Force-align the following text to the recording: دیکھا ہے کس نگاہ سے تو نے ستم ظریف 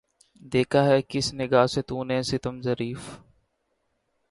دیکھا 0.53 0.83
ہے 0.85 1.01
کس 1.09 1.33
نگاہ 1.33 1.65
سے 1.65 1.81
تو 1.81 2.03
نے 2.03 2.21
ستم 2.23 2.61
ظریف 2.61 3.01